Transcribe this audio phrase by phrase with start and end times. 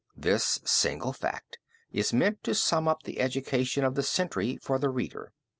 [0.17, 1.59] This single fact
[1.91, 5.31] is meant to sum up the education of the century for the reader.